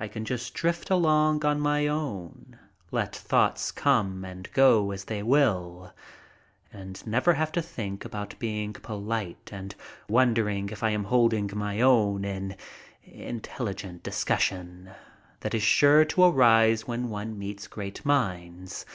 [0.00, 2.58] I can just drift along on my own,
[2.90, 5.92] let thoughts come and go as they will,
[6.72, 9.74] and never have to think about being polite and
[10.08, 12.56] wondering if I am holding my own in
[13.04, 14.90] intelligent discussion
[15.40, 18.86] that is sure to arise when one meets great minds.